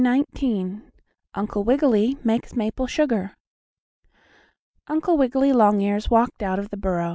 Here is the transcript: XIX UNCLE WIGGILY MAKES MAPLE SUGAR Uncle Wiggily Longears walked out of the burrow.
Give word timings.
XIX 0.03 0.81
UNCLE 1.35 1.63
WIGGILY 1.63 2.17
MAKES 2.23 2.55
MAPLE 2.55 2.87
SUGAR 2.87 3.35
Uncle 4.87 5.15
Wiggily 5.15 5.53
Longears 5.53 6.09
walked 6.09 6.41
out 6.41 6.57
of 6.57 6.71
the 6.71 6.77
burrow. 6.77 7.09